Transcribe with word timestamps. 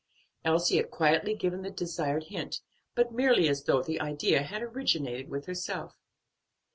Elsie 0.43 0.77
had 0.77 0.89
quietly 0.89 1.35
given 1.35 1.61
the 1.61 1.69
desired 1.69 2.23
hint, 2.29 2.61
but 2.95 3.11
merely 3.11 3.47
as 3.47 3.65
though 3.65 3.83
the 3.83 4.01
idea 4.01 4.41
had 4.41 4.63
originated 4.63 5.29
with 5.29 5.45
herself. 5.45 5.95